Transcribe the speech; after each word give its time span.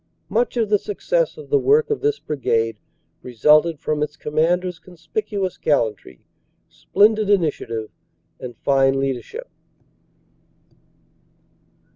Much 0.29 0.57
of 0.57 0.67
the 0.71 0.79
success 0.79 1.37
of 1.37 1.51
the 1.51 1.59
work 1.59 1.91
of 1.91 2.01
this 2.01 2.17
Brigade 2.17 2.77
resulted 3.21 3.79
from 3.79 4.01
its 4.01 4.17
commander 4.17 4.67
s 4.69 4.79
conspicuous 4.79 5.59
gallantry, 5.59 6.25
splendid 6.67 7.29
initiative 7.29 7.91
and 8.39 8.57
fine 8.57 8.99
leadership. 8.99 9.47